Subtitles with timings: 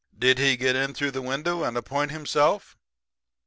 [0.17, 2.75] Did he get in through the window and appoint himself?'